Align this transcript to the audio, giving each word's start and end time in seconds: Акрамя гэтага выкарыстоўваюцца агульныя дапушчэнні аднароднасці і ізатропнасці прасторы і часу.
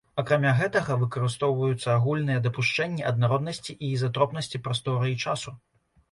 Акрамя 0.21 0.51
гэтага 0.59 0.93
выкарыстоўваюцца 1.01 1.91
агульныя 1.97 2.39
дапушчэнні 2.47 3.05
аднароднасці 3.09 3.75
і 3.83 3.91
ізатропнасці 3.97 4.61
прасторы 4.69 5.11
і 5.13 5.19
часу. 5.27 5.55